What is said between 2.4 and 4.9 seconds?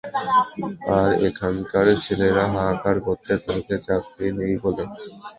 হাহাকার করতে থাকে চাকরি নেই বলে।